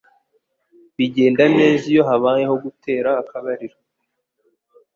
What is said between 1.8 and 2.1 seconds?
iyo